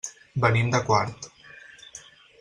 Venim 0.45 0.71
de 0.75 0.79
Quart. 0.87 1.27